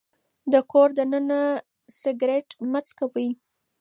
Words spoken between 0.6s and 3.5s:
کور دننه سګرټ مه څکوئ.